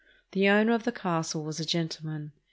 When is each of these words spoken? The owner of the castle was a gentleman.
The 0.31 0.49
owner 0.49 0.73
of 0.73 0.83
the 0.83 0.91
castle 0.91 1.43
was 1.43 1.59
a 1.59 1.63
gentleman. 1.63 2.31